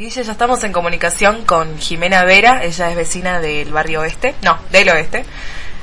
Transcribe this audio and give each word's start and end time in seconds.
Guille, 0.00 0.24
ya 0.24 0.32
estamos 0.32 0.64
en 0.64 0.72
comunicación 0.72 1.44
con 1.44 1.78
Jimena 1.78 2.24
Vera, 2.24 2.64
ella 2.64 2.88
es 2.88 2.96
vecina 2.96 3.38
del 3.38 3.70
barrio 3.70 4.00
oeste, 4.00 4.34
no, 4.40 4.58
del 4.70 4.88
oeste. 4.88 5.26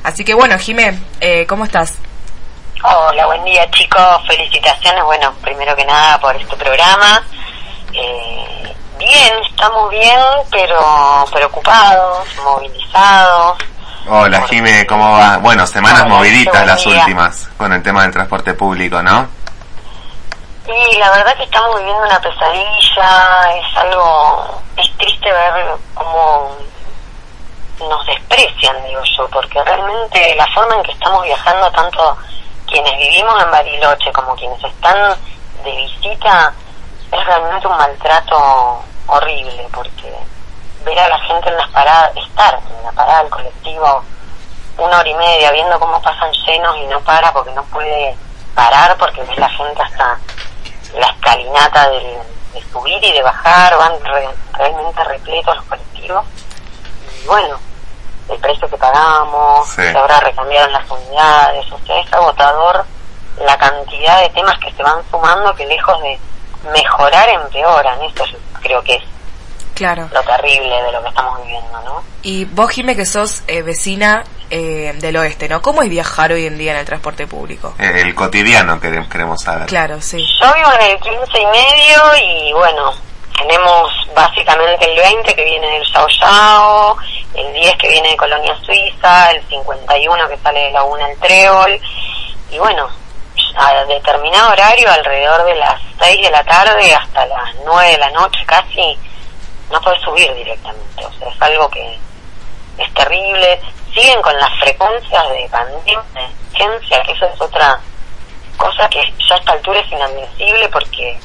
Así 0.01 0.25
que 0.25 0.33
bueno, 0.33 0.57
Jimé, 0.57 0.99
eh, 1.19 1.45
¿cómo 1.45 1.65
estás? 1.65 1.93
Hola, 2.81 3.27
buen 3.27 3.43
día 3.43 3.69
chicos, 3.69 4.01
felicitaciones, 4.25 5.03
bueno, 5.03 5.31
primero 5.43 5.75
que 5.75 5.85
nada 5.85 6.19
por 6.19 6.35
este 6.35 6.55
programa. 6.55 7.23
Eh, 7.93 8.75
bien, 8.97 9.33
estamos 9.51 9.91
bien, 9.91 10.19
pero 10.49 11.23
preocupados, 11.31 12.27
movilizados. 12.43 13.59
Hola 14.09 14.47
Jime, 14.47 14.87
¿cómo 14.87 15.11
va? 15.11 15.37
Bueno, 15.37 15.67
semanas 15.67 16.07
moviditas 16.07 16.65
las 16.65 16.83
últimas 16.87 17.49
con 17.55 17.71
el 17.71 17.83
tema 17.83 18.01
del 18.01 18.13
transporte 18.13 18.55
público, 18.55 18.99
¿no? 19.03 19.37
Sí, 20.67 20.97
la 20.99 21.09
verdad 21.11 21.37
que 21.37 21.43
estamos 21.43 21.77
viviendo 21.77 22.03
una 22.03 22.19
pesadilla, 22.19 23.53
es 23.55 23.77
algo, 23.77 24.61
es 24.75 24.97
triste 24.97 25.31
ver 25.31 25.77
cómo 25.93 26.57
nos 28.37 28.45
desprecian, 28.45 28.83
digo 28.85 29.01
yo, 29.17 29.27
porque 29.29 29.63
realmente 29.63 30.35
la 30.35 30.47
forma 30.53 30.75
en 30.75 30.83
que 30.83 30.91
estamos 30.91 31.23
viajando, 31.23 31.71
tanto 31.71 32.17
quienes 32.67 32.97
vivimos 32.97 33.43
en 33.43 33.51
Bariloche 33.51 34.11
como 34.11 34.35
quienes 34.35 34.63
están 34.63 35.17
de 35.63 35.71
visita, 35.75 36.53
es 37.11 37.25
realmente 37.25 37.67
un 37.67 37.77
maltrato 37.77 38.83
horrible, 39.07 39.67
porque 39.73 40.13
ver 40.83 40.99
a 40.99 41.09
la 41.09 41.19
gente 41.19 41.49
en 41.49 41.57
las 41.57 41.69
paradas, 41.69 42.15
estar 42.15 42.53
en 42.55 42.83
la 42.83 42.91
parada 42.91 43.21
del 43.23 43.29
colectivo 43.29 44.03
una 44.77 44.99
hora 44.99 45.09
y 45.09 45.15
media 45.15 45.51
viendo 45.51 45.79
cómo 45.79 45.99
pasan 46.01 46.31
llenos 46.45 46.77
y 46.77 46.85
no 46.85 46.99
para 47.01 47.33
porque 47.33 47.51
no 47.53 47.63
puede 47.63 48.15
parar 48.53 48.95
porque 48.97 49.23
ves 49.23 49.37
la 49.37 49.49
gente 49.49 49.81
hasta 49.81 50.19
la 50.93 51.07
escalinata 51.07 51.89
de 51.89 52.21
subir 52.71 53.03
y 53.03 53.11
de 53.11 53.23
bajar, 53.23 53.75
van 53.75 53.93
realmente 54.53 55.03
repletos 55.03 55.55
los 55.55 55.65
colectivos. 55.65 56.25
Y 57.23 57.27
bueno, 57.27 57.59
el 58.29 58.39
precio 58.39 58.69
que 58.69 58.77
pagamos, 58.77 59.69
se 59.69 59.89
ahora 59.91 60.19
recambiaron 60.19 60.71
las 60.71 60.89
unidades, 60.89 61.71
o 61.71 61.79
sea, 61.85 61.99
es 61.99 62.13
agotador 62.13 62.85
la 63.45 63.57
cantidad 63.57 64.21
de 64.21 64.29
temas 64.29 64.57
que 64.59 64.71
se 64.71 64.83
van 64.83 65.01
sumando 65.09 65.53
que 65.55 65.65
lejos 65.65 66.01
de 66.01 66.19
mejorar 66.71 67.29
empeoran. 67.29 68.01
Esto 68.03 68.23
creo 68.61 68.81
que 68.83 68.95
es 68.95 69.03
claro. 69.75 70.09
lo 70.11 70.21
terrible 70.23 70.81
de 70.83 70.91
lo 70.91 71.01
que 71.03 71.09
estamos 71.09 71.41
viviendo, 71.43 71.81
¿no? 71.85 72.03
Y 72.23 72.45
vos, 72.45 72.69
Jime, 72.71 72.95
que 72.95 73.05
sos 73.05 73.43
eh, 73.47 73.61
vecina 73.61 74.23
eh, 74.49 74.93
del 74.97 75.17
oeste, 75.17 75.47
¿no? 75.47 75.61
¿Cómo 75.61 75.83
es 75.83 75.89
viajar 75.89 76.31
hoy 76.31 76.45
en 76.45 76.57
día 76.57 76.71
en 76.73 76.79
el 76.79 76.85
transporte 76.85 77.27
público? 77.27 77.75
Eh, 77.79 78.01
el 78.01 78.15
cotidiano 78.15 78.79
que 78.79 78.89
queremos 79.09 79.41
saber. 79.41 79.67
Claro, 79.67 80.01
sí. 80.01 80.25
Yo 80.41 80.53
vivo 80.53 80.69
en 80.79 80.91
el 80.91 80.99
15 80.99 81.39
y 81.39 81.45
medio 81.45 81.99
y 82.21 82.53
bueno, 82.53 82.93
tenemos 83.37 83.91
básicamente 84.15 84.91
el 84.91 84.97
20 84.97 85.35
que 85.35 85.43
viene 85.43 85.67
del 85.67 85.85
Sao 85.87 86.07
Yao, 86.19 86.97
el 87.37 87.53
10 87.53 87.77
que 87.77 87.89
viene 87.89 88.09
de 88.09 88.17
Colonia 88.17 88.55
Suiza, 88.63 89.31
el 89.31 89.41
51 89.47 90.27
que 90.27 90.37
sale 90.37 90.59
de 90.59 90.71
Laguna 90.71 91.09
El 91.09 91.17
Trébol 91.19 91.79
y 92.51 92.57
bueno, 92.57 92.89
a 93.55 93.85
determinado 93.85 94.51
horario, 94.51 94.91
alrededor 94.91 95.45
de 95.45 95.55
las 95.55 95.81
6 95.99 96.21
de 96.21 96.31
la 96.31 96.43
tarde 96.43 96.93
hasta 96.93 97.25
las 97.25 97.55
9 97.65 97.91
de 97.91 97.97
la 97.97 98.09
noche 98.11 98.45
casi, 98.45 98.97
no 99.71 99.81
puedes 99.81 100.01
subir 100.01 100.33
directamente. 100.35 101.05
O 101.05 101.11
sea, 101.13 101.27
es 101.29 101.41
algo 101.41 101.69
que 101.69 101.97
es 102.77 102.93
terrible. 102.93 103.59
Siguen 103.93 104.21
con 104.21 104.37
las 104.37 104.59
frecuencias 104.59 105.29
de 105.29 105.49
pandemia, 105.49 106.03
de 106.13 106.57
emergencia, 106.59 107.03
que 107.03 107.11
eso 107.13 107.25
es 107.25 107.41
otra 107.41 107.79
cosa 108.57 108.87
que 108.89 109.01
ya 109.27 109.35
a 109.35 109.37
esta 109.37 109.51
altura 109.53 109.79
es 109.79 109.91
inadmisible 109.91 110.69
porque 110.69 111.19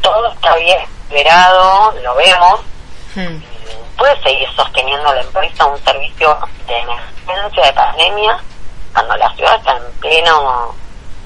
todo 0.00 0.32
está 0.32 0.56
bien 0.56 0.78
esperado, 0.80 1.92
lo 2.02 2.14
vemos. 2.14 2.60
Hmm. 3.14 3.51
Puede 4.02 4.20
seguir 4.20 4.48
sosteniendo 4.56 5.14
la 5.14 5.20
empresa 5.20 5.64
un 5.64 5.78
servicio 5.84 6.36
de 6.66 6.76
emergencia, 6.76 7.66
de 7.66 7.72
pandemia, 7.72 8.36
cuando 8.92 9.16
la 9.16 9.32
ciudad 9.36 9.54
está 9.54 9.76
en 9.76 9.92
pleno 10.00 10.74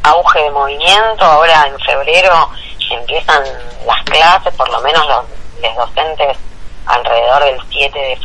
auge 0.02 0.42
de 0.42 0.50
movimiento. 0.50 1.24
Ahora 1.24 1.66
en 1.68 1.78
febrero 1.80 2.50
empiezan 2.90 3.42
las 3.86 4.04
clases, 4.04 4.52
por 4.56 4.68
lo 4.68 4.78
menos 4.82 5.08
los, 5.08 5.24
los 5.62 5.74
docentes 5.74 6.36
alrededor 6.84 7.44
del 7.44 7.58
7 7.70 7.98
de 7.98 8.18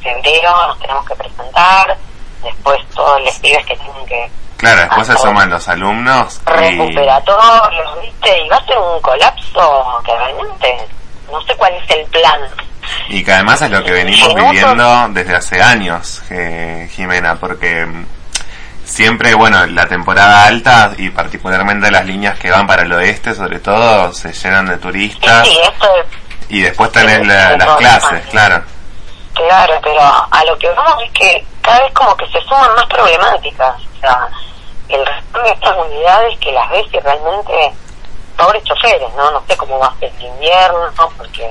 febrero 0.00 0.66
nos 0.68 0.78
tenemos 0.78 1.04
que 1.08 1.14
presentar, 1.16 1.96
después 2.44 2.80
todos 2.94 3.20
los 3.22 3.38
pibes 3.40 3.66
que 3.66 3.76
tienen 3.76 4.06
que... 4.06 4.30
Claro, 4.56 4.82
después 4.82 5.06
se 5.08 5.16
suman 5.16 5.50
los 5.50 5.66
alumnos. 5.66 6.40
Recuperatorios, 6.46 8.00
¿viste? 8.02 8.40
Y 8.40 8.48
va 8.48 8.56
a 8.56 8.66
ser 8.66 8.78
un 8.78 9.00
colapso 9.00 10.00
que 10.06 10.16
realmente 10.16 10.88
no 11.28 11.42
sé 11.42 11.56
cuál 11.56 11.74
es 11.74 11.90
el 11.90 12.06
plan. 12.06 12.40
Y 13.08 13.22
que 13.22 13.32
además 13.32 13.60
es 13.62 13.70
lo 13.70 13.84
que 13.84 13.92
venimos 13.92 14.34
viviendo 14.34 15.08
desde 15.10 15.36
hace 15.36 15.62
años, 15.62 16.22
eh, 16.30 16.88
Jimena, 16.92 17.36
porque 17.36 17.86
siempre, 18.84 19.34
bueno, 19.34 19.66
la 19.66 19.86
temporada 19.86 20.46
alta 20.46 20.92
y 20.96 21.10
particularmente 21.10 21.90
las 21.90 22.06
líneas 22.06 22.38
que 22.38 22.50
van 22.50 22.66
para 22.66 22.82
el 22.82 22.92
oeste, 22.92 23.34
sobre 23.34 23.60
todo, 23.60 24.12
se 24.12 24.32
llenan 24.32 24.66
de 24.66 24.78
turistas. 24.78 25.46
Sí, 25.46 25.58
esto 25.62 25.88
y 26.48 26.60
después 26.60 26.92
tenés 26.92 27.26
las 27.26 27.76
clases, 27.76 28.26
claro. 28.30 28.62
Claro, 29.34 29.74
pero 29.82 30.00
a 30.00 30.44
lo 30.44 30.56
que 30.58 30.68
vamos 30.70 31.02
es 31.02 31.10
que 31.10 31.44
cada 31.62 31.80
vez 31.80 31.92
como 31.92 32.16
que 32.16 32.26
se 32.28 32.40
suman 32.42 32.72
más 32.76 32.86
problemáticas. 32.86 33.74
O 33.96 34.00
sea, 34.00 34.28
el 34.88 35.04
resto 35.04 35.42
de 35.42 35.50
estas 35.50 35.76
unidades 35.76 36.38
que 36.38 36.52
las 36.52 36.70
ves 36.70 36.86
y 36.92 37.00
realmente 37.00 37.72
pobres 38.36 38.62
choferes, 38.64 39.12
¿no? 39.16 39.30
No 39.32 39.42
sé 39.48 39.56
cómo 39.56 39.78
va 39.78 39.88
a 39.88 39.98
ser 39.98 40.12
el 40.18 40.26
invierno, 40.26 40.92
porque 41.16 41.50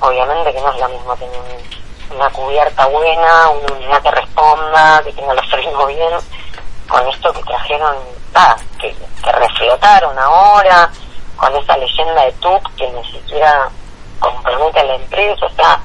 obviamente 0.00 0.52
que 0.52 0.60
no 0.60 0.72
es 0.72 0.80
lo 0.80 0.88
mismo 0.88 1.16
tener 1.16 1.40
una 2.14 2.30
cubierta 2.30 2.86
buena, 2.86 3.50
una 3.50 3.74
unidad 3.74 4.02
que 4.02 4.10
responda, 4.10 5.02
que 5.04 5.12
tenga 5.12 5.34
los 5.34 5.50
frenos 5.50 5.86
bien, 5.88 6.14
con 6.88 7.06
esto 7.08 7.32
que 7.32 7.42
trajeron, 7.42 7.96
ah, 8.34 8.56
que, 8.80 8.94
que 9.22 9.32
reflotaron 9.32 10.18
ahora, 10.18 10.90
con 11.36 11.54
esa 11.56 11.76
leyenda 11.76 12.24
de 12.24 12.32
TUC 12.32 12.74
que 12.76 12.90
ni 12.90 13.04
siquiera 13.04 13.68
compromete 14.18 14.80
a 14.80 14.84
la 14.84 14.94
empresa, 14.96 15.46
o 15.46 15.50
sea, 15.50 15.80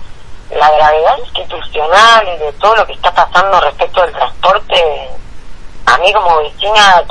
la 0.52 0.72
gravedad 0.72 1.18
institucional 1.20 2.28
y 2.28 2.38
de 2.38 2.54
todo 2.54 2.75
lo 2.75 2.86
que 2.86 2.94
está 2.94 3.14
pasando 3.14 3.59
respecto 3.62 4.02
del 4.02 4.14
transporte, 4.14 5.09
a 5.86 5.98
mí 5.98 6.12
como 6.14 6.38
vecina 6.40 7.04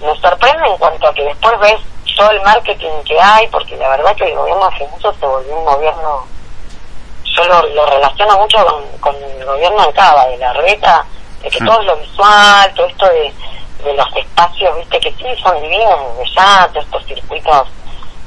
me 0.00 0.18
sorprende 0.20 0.68
en 0.68 0.76
cuanto 0.78 1.08
a 1.08 1.14
que 1.14 1.24
después 1.24 1.58
ves 1.60 1.80
todo 2.16 2.30
el 2.30 2.42
marketing 2.42 3.02
que 3.04 3.20
hay, 3.20 3.46
porque 3.48 3.76
la 3.76 3.88
verdad 3.90 4.14
que 4.16 4.24
el 4.24 4.36
gobierno 4.36 4.64
hace 4.64 4.86
mucho 4.88 5.12
se 5.12 5.26
volvió 5.26 5.56
un 5.56 5.64
gobierno, 5.64 6.26
yo 7.24 7.44
lo, 7.44 7.86
relaciono 7.86 8.38
mucho 8.38 8.58
con, 9.00 9.14
el 9.16 9.44
gobierno 9.44 9.86
de 9.86 9.92
Cava, 9.92 10.26
de 10.26 10.38
la 10.38 10.52
Reta, 10.52 11.04
de 11.42 11.50
que 11.50 11.62
mm. 11.62 11.66
todo 11.66 11.82
lo 11.82 11.96
visual, 11.96 12.74
todo 12.74 12.86
esto 12.86 13.06
de, 13.06 13.32
de 13.84 13.94
los 13.94 14.16
espacios, 14.16 14.76
viste, 14.76 15.00
que 15.00 15.12
sí 15.12 15.42
son 15.42 15.60
divinos 15.62 16.18
de 16.18 16.24
ya, 16.34 16.68
todos 16.72 16.84
estos 16.84 17.06
circuitos 17.06 17.68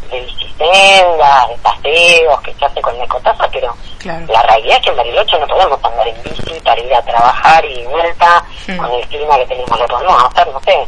de 0.09 0.21
bicisendas, 0.21 1.49
de 1.49 1.55
paseos 1.57 2.41
que 2.41 2.53
se 2.53 2.65
hace 2.65 2.81
con 2.81 2.97
la 2.97 3.07
cotaza, 3.07 3.47
pero 3.51 3.75
la 4.05 4.41
realidad 4.43 4.77
es 4.77 4.83
que 4.83 4.89
en 4.89 4.97
Bariloche 4.97 5.39
no 5.39 5.47
podemos 5.47 5.83
andar 5.83 6.07
en 6.07 6.23
bici 6.23 6.59
para 6.63 6.81
ir 6.81 6.93
a 6.93 7.01
trabajar 7.01 7.65
y 7.65 7.83
vuelta 7.85 8.43
con 8.77 8.91
el 8.91 9.07
clima 9.07 9.37
que 9.37 9.45
tenemos, 9.47 9.79
lo 9.79 9.87
podemos 9.87 10.23
hacer, 10.23 10.47
no 10.47 10.59
sé, 10.61 10.87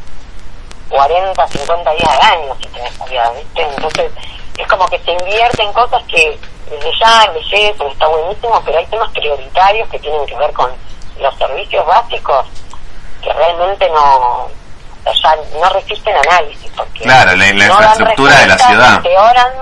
40, 0.89 1.47
50 1.47 1.91
días 1.91 2.09
al 2.09 2.39
año 2.39 2.55
si 2.61 2.67
tenés 2.67 2.93
salida, 2.93 3.31
¿viste? 3.31 3.61
Entonces 3.61 4.11
es 4.57 4.67
como 4.67 4.87
que 4.87 4.99
se 4.99 5.11
invierte 5.11 5.63
en 5.63 5.73
cosas 5.73 6.03
que 6.03 6.39
desde 6.69 6.91
ya 6.99 7.23
en 7.25 7.33
belleza 7.33 7.85
está 7.85 8.07
buenísimo, 8.07 8.61
pero 8.65 8.77
hay 8.79 8.85
temas 8.87 9.11
prioritarios 9.11 9.89
que 9.89 9.99
tienen 9.99 10.25
que 10.25 10.35
ver 10.35 10.51
con 10.53 10.71
los 11.19 11.35
servicios 11.37 11.85
básicos 11.85 12.45
que 13.21 13.33
realmente 13.33 13.89
no 13.89 14.47
o 15.05 15.13
sea, 15.13 15.35
no 15.59 15.69
resisten 15.69 16.15
análisis. 16.15 16.71
Porque 16.75 17.03
claro, 17.03 17.35
la, 17.35 17.47
infraestructura 17.47 18.39
de 18.39 18.47
la 18.47 18.57
ciudad. 18.57 18.95
Empeoran, 18.95 19.53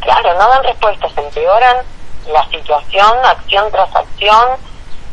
claro, 0.00 0.34
no 0.34 0.48
dan 0.48 0.64
respuestas, 0.64 1.12
empeoran 1.16 1.76
la 2.32 2.44
situación, 2.48 3.16
acción 3.24 3.70
tras 3.70 3.94
acción, 3.94 4.48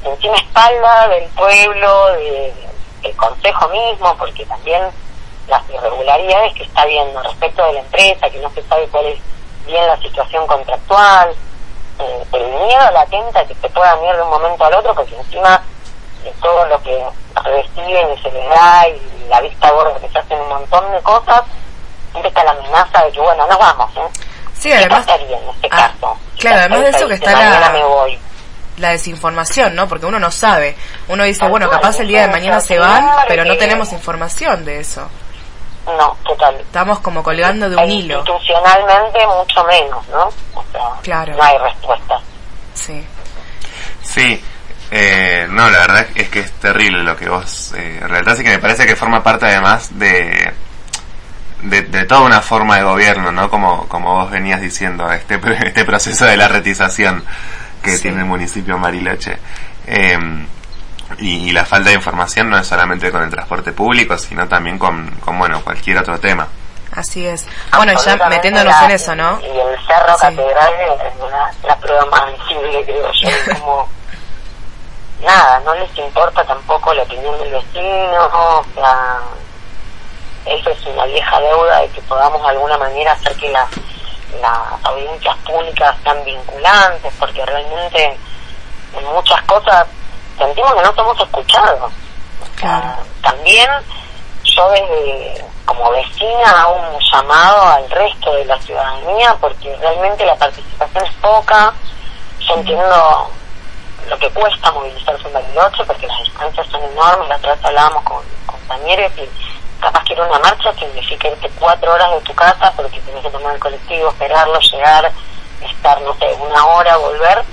encima 0.04 0.36
espalda 0.36 1.08
del 1.10 1.30
pueblo, 1.30 2.08
del 3.02 3.16
consejo 3.16 3.70
mismo, 3.70 4.16
porque 4.18 4.46
también 4.46 4.84
las 5.48 5.70
irregularidades 5.70 6.54
que 6.54 6.64
está 6.64 6.86
viendo 6.86 7.22
respecto 7.22 7.66
de 7.66 7.74
la 7.74 7.80
empresa, 7.80 8.30
que 8.30 8.40
no 8.40 8.50
se 8.52 8.64
sabe 8.64 8.88
cuál 8.88 9.06
es 9.06 9.20
bien 9.66 9.86
la 9.88 9.98
situación 9.98 10.46
contractual, 10.48 11.36
eh, 12.00 12.24
el 12.34 12.48
miedo 12.48 12.92
latente 12.92 13.40
a 13.40 13.46
que 13.46 13.56
se 13.56 13.70
puedan 13.70 14.04
ir 14.04 14.16
de 14.16 14.22
un 14.22 14.30
momento 14.30 14.66
al 14.66 14.74
otro, 14.76 14.94
porque 14.94 15.16
encima 15.16 15.62
de 16.24 16.32
todo 16.42 16.66
lo 16.66 16.82
que 16.84 17.04
reciben 17.44 18.14
y 18.14 18.22
se 18.22 18.32
les 18.32 18.50
da 18.50 18.88
y 18.88 19.28
la 19.30 19.42
vista 19.42 19.72
gorda 19.72 20.00
que 20.00 20.10
se 20.10 20.20
hacen 20.20 20.40
un 20.40 20.50
montón 20.50 20.92
de 20.92 21.02
cosas, 21.02 21.42
siempre 22.12 22.30
está 22.30 22.44
la 22.44 22.52
amenaza 22.52 23.04
de 23.06 23.12
que, 23.12 23.20
bueno, 23.20 23.48
nos 23.48 23.58
vamos, 23.58 23.92
¿eh? 23.98 24.10
Sí, 24.58 24.72
además, 24.72 25.06
¿Qué 25.06 25.12
pasaría 25.12 25.38
en 25.38 25.50
este 25.50 25.68
ah, 25.72 25.92
caso? 26.00 26.18
Claro, 26.40 26.60
además 26.60 26.82
de 26.82 26.90
eso 26.90 27.08
que 27.08 27.14
está 27.14 27.32
la, 27.32 28.08
la 28.78 28.90
desinformación, 28.90 29.76
¿no? 29.76 29.88
Porque 29.88 30.06
uno 30.06 30.20
no 30.20 30.32
sabe. 30.32 30.76
Uno 31.08 31.24
dice, 31.24 31.48
bueno, 31.48 31.70
capaz 31.70 32.00
el 32.00 32.08
día 32.08 32.22
de 32.22 32.28
mañana 32.28 32.60
se 32.60 32.78
van, 32.80 33.08
pero 33.28 33.46
no 33.46 33.56
tenemos 33.58 33.92
información 33.92 34.66
de 34.66 34.80
eso. 34.80 35.08
No, 35.88 36.16
total. 36.26 36.56
Estamos 36.60 37.00
como 37.00 37.24
colgando 37.24 37.70
de 37.70 37.76
un 37.78 37.84
E 37.84 37.88
hilo. 37.94 38.16
Institucionalmente 38.18 39.20
mucho 39.28 39.64
menos, 39.64 40.08
¿no? 40.10 40.26
O 40.54 40.64
sea, 40.72 40.82
Claro. 41.02 41.36
no 41.36 41.44
hay 41.44 41.58
respuesta. 41.60 42.20
Sí. 42.74 43.06
Sí, 44.04 44.42
eh, 44.92 45.48
no, 45.50 45.70
la 45.70 45.80
verdad 45.80 46.08
es 46.16 46.30
que 46.30 46.40
es 46.42 46.52
terrible 46.54 47.04
lo 47.04 47.16
que 47.16 47.30
vos 47.30 47.74
eh, 47.78 48.00
relatás 48.02 48.40
y 48.40 48.44
que 48.44 48.50
me 48.50 48.60
parece 48.60 48.86
que 48.86 48.96
forma 48.96 49.24
parte 49.24 49.46
además 49.46 49.98
de, 49.98 50.54
de, 51.64 51.82
de 51.84 52.06
toda 52.06 52.22
una 52.22 52.42
forma 52.42 52.78
de 52.78 52.84
gobierno, 52.84 53.32
¿no? 53.32 53.50
Como, 53.50 53.88
como 53.88 54.14
vos 54.14 54.30
venías 54.32 54.60
diciendo, 54.62 55.12
este, 55.12 55.40
este 55.66 55.86
proceso 55.86 56.26
de 56.26 56.38
la 56.38 56.48
retización 56.48 57.24
que 57.82 57.92
Sí. 57.96 58.04
tiene 58.04 58.20
el 58.20 58.26
municipio 58.26 58.76
de 58.76 58.80
Mariloche. 58.82 59.38
Eh, 59.86 60.18
y, 61.20 61.50
y 61.50 61.52
la 61.52 61.66
falta 61.66 61.90
de 61.90 61.96
información 61.96 62.50
no 62.50 62.58
es 62.58 62.68
solamente 62.68 63.12
con 63.12 63.24
el 63.24 63.30
transporte 63.30 63.72
público, 63.72 64.18
sino 64.18 64.48
también 64.48 64.78
con, 64.78 65.10
con 65.24 65.38
bueno, 65.40 65.62
cualquier 65.64 65.98
otro 66.00 66.20
tema. 66.20 66.48
Así 66.94 67.26
es. 67.26 67.46
Bueno, 67.76 67.94
ya 68.04 68.16
metiéndonos 68.30 68.74
la- 68.74 68.86
en 68.86 68.92
eso, 68.92 69.16
¿no? 69.16 69.40
Y 69.42 69.46
el 69.46 69.78
Cerro 69.86 70.14
Sí. 70.18 70.22
Catedral 70.22 70.74
es 71.06 71.20
la, 71.32 71.52
la 71.68 71.76
prueba 71.78 72.06
más 72.08 72.24
visible, 72.32 72.84
creo 72.86 73.12
yo. 73.14 73.30
como, 73.60 73.88
nada, 75.24 75.60
no 75.62 75.76
les 75.76 75.98
importa 75.98 76.44
tampoco 76.46 76.94
la 76.94 77.04
opinión 77.04 77.38
del 77.40 77.52
vecino, 77.52 78.26
o 78.26 78.66
sea, 78.76 79.20
eso 80.46 80.70
es 80.70 80.86
una 80.88 81.06
vieja 81.06 81.40
deuda 81.40 81.82
de 81.82 81.90
que 81.90 82.02
podamos 82.04 82.42
de 82.42 82.48
alguna 82.50 82.78
manera 82.78 83.12
hacer 83.12 83.36
que 83.36 83.50
las, 83.50 83.70
las 84.42 84.86
audiencias 84.86 85.36
públicas 85.46 85.96
sean 86.04 86.24
vinculantes, 86.24 87.14
porque 87.20 87.46
realmente 87.46 88.18
en 88.98 89.06
muchas 89.14 89.42
cosas 89.44 89.86
sentimos 90.38 90.74
que 90.74 90.82
no 90.82 90.96
somos 90.96 91.20
escuchados. 91.20 91.92
Claro. 92.56 92.98
También 93.22 93.70
yo 94.44 94.70
desde 94.72 95.46
como 95.66 95.92
vecina 95.92 96.62
hago 96.62 96.76
un 96.76 97.00
llamado 97.12 97.68
al 97.68 97.90
resto 97.90 98.34
de 98.34 98.46
la 98.46 98.60
ciudadanía 98.62 99.36
porque 99.40 99.76
realmente 99.78 100.26
la 100.26 100.36
participación 100.36 101.06
es 101.06 101.14
poca. 101.16 101.74
Yo 102.40 102.56
entiendo 102.56 103.30
lo 104.10 104.18
que 104.18 104.30
cuesta 104.30 104.72
movilizarse 104.72 105.28
en 105.28 105.34
Bariloche 105.34 105.84
porque 105.86 106.08
las 106.08 106.24
distancias 106.24 106.68
son 106.68 106.84
enormes. 106.84 107.30
La 107.30 107.36
otra 107.36 107.56
vez 107.56 107.66
hablábamos 107.66 108.04
con 108.04 108.24
compañeros 108.46 109.12
y 109.18 109.82
capaz 109.82 110.04
que 110.06 110.14
ir 110.14 110.22
una 110.22 110.40
marcha 110.40 110.74
significa 110.74 111.28
irte 111.28 111.52
cuatro 111.60 111.94
horas 111.94 112.12
de 112.12 112.22
tu 112.22 112.34
casa 112.34 112.74
porque 112.76 113.00
tienes 113.02 113.24
que 113.24 113.30
tomar 113.30 113.54
el 113.54 113.60
colectivo, 113.60 114.10
esperarlo, 114.10 114.60
llegar, 114.60 115.12
estar, 115.62 116.02
no 116.02 116.14
sé, 116.16 116.34
una 116.40 116.66
hora, 116.66 116.98
volver. 116.98 117.44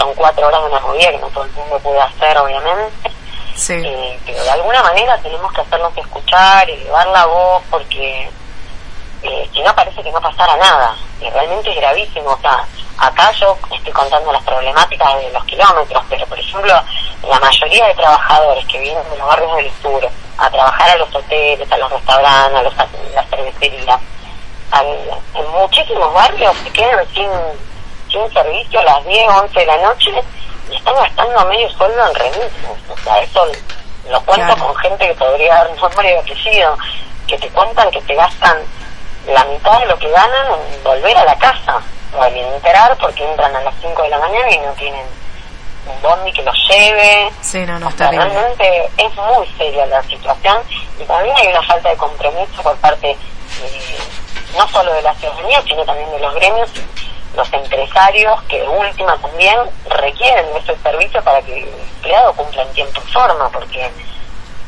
Son 0.00 0.14
cuatro 0.14 0.46
horas 0.46 0.62
de 0.62 0.68
una 0.70 0.80
movida 0.80 1.10
que 1.10 1.18
no 1.18 1.26
todo 1.28 1.44
el 1.44 1.50
mundo 1.52 1.78
puede 1.80 2.00
hacer, 2.00 2.38
obviamente. 2.38 3.10
Sí. 3.54 3.74
Eh, 3.84 4.18
pero 4.24 4.42
de 4.42 4.50
alguna 4.50 4.82
manera 4.82 5.18
tenemos 5.18 5.52
que 5.52 5.60
hacernos 5.60 5.94
escuchar, 5.94 6.70
elevar 6.70 7.06
la 7.08 7.26
voz, 7.26 7.62
porque 7.70 8.30
eh, 9.22 9.50
si 9.52 9.60
no 9.60 9.74
parece 9.74 10.02
que 10.02 10.10
no 10.10 10.20
pasara 10.22 10.56
nada. 10.56 10.96
Y 11.20 11.28
realmente 11.28 11.68
es 11.70 11.76
gravísimo. 11.76 12.30
O 12.30 12.38
sea, 12.40 12.64
acá 12.96 13.30
yo 13.32 13.54
estoy 13.74 13.92
contando 13.92 14.32
las 14.32 14.42
problemáticas 14.44 15.16
de 15.20 15.30
los 15.32 15.44
kilómetros, 15.44 16.02
pero 16.08 16.24
por 16.26 16.38
ejemplo, 16.38 16.72
la 17.28 17.38
mayoría 17.38 17.86
de 17.88 17.94
trabajadores 17.94 18.64
que 18.66 18.78
vienen 18.80 19.04
de 19.10 19.18
los 19.18 19.26
barrios 19.28 19.56
del 19.56 19.70
sur 19.82 20.08
a 20.38 20.50
trabajar 20.50 20.90
a 20.92 20.96
los 20.96 21.14
hoteles, 21.14 21.70
a 21.70 21.76
los 21.76 21.90
restaurantes, 21.92 22.58
a 22.58 22.62
los, 22.62 22.78
a 22.78 22.86
las 23.14 23.28
cervecerías, 23.28 24.00
al- 24.70 25.20
en 25.34 25.50
muchísimos 25.50 26.14
barrios 26.14 26.56
se 26.64 26.70
quedan 26.70 27.06
sin, 27.12 27.28
sin 28.10 28.32
servicio 28.32 28.80
a 28.80 28.84
las 28.84 29.04
10 29.06 29.28
o 29.28 29.40
11 29.42 29.60
de 29.60 29.66
la 29.66 29.76
noche 29.78 30.10
y 30.70 30.76
están 30.76 30.94
gastando 30.94 31.44
medio 31.46 31.68
sueldo 31.70 32.06
en 32.08 32.14
remisos. 32.14 32.78
O 32.88 32.96
sea, 33.02 33.18
eso 33.20 33.46
lo 34.08 34.20
cuento 34.22 34.46
Claro. 34.46 34.66
con 34.66 34.76
gente 34.76 35.06
que 35.08 35.14
podría 35.14 35.54
dar 35.54 35.70
nombre 35.76 36.10
y 36.10 36.18
apellido, 36.18 36.76
que 37.26 37.38
te 37.38 37.48
cuentan 37.50 37.90
que 37.90 38.00
te 38.02 38.14
gastan 38.14 38.58
la 39.26 39.44
mitad 39.44 39.78
de 39.80 39.86
lo 39.86 39.98
que 39.98 40.08
ganan 40.10 40.46
en 40.72 40.84
volver 40.84 41.16
a 41.16 41.24
la 41.24 41.36
casa 41.38 41.80
o 42.18 42.24
en 42.24 42.36
entrar 42.36 42.96
porque 42.98 43.24
entran 43.28 43.54
a 43.54 43.60
las 43.60 43.74
5 43.80 44.02
de 44.02 44.08
la 44.08 44.18
mañana 44.18 44.50
y 44.50 44.58
no 44.58 44.72
tienen 44.72 45.04
un 45.86 46.02
bondi 46.02 46.32
que 46.32 46.42
los 46.42 46.56
lleve. 46.68 47.30
Sí, 47.40 47.58
no, 47.66 47.78
no, 47.78 47.88
O 47.88 47.90
sea, 47.92 48.10
terrible. 48.10 48.28
realmente 48.30 48.90
es 48.96 49.14
muy 49.16 49.46
seria 49.58 49.86
la 49.86 50.02
situación 50.04 50.58
y 50.98 51.04
también 51.04 51.36
hay 51.36 51.48
una 51.48 51.62
falta 51.62 51.88
de 51.90 51.96
compromiso 51.96 52.62
por 52.62 52.76
parte 52.76 53.10
eh, 53.10 53.98
no 54.56 54.66
solo 54.68 54.92
de 54.94 55.02
la 55.02 55.14
ciudadanía, 55.14 55.62
sino 55.62 55.84
también 55.84 56.10
de 56.10 56.18
los 56.20 56.34
gremios 56.34 56.70
los 57.40 57.52
empresarios 57.54 58.42
que 58.42 58.62
última 58.68 59.16
también 59.16 59.58
requieren 59.88 60.44
ese 60.56 60.76
servicio 60.82 61.22
para 61.22 61.40
que 61.40 61.62
el 61.62 61.68
empleado 61.68 62.34
cumpla 62.34 62.62
en 62.62 62.72
tiempo 62.74 63.00
y 63.02 63.10
forma, 63.12 63.48
porque 63.48 63.90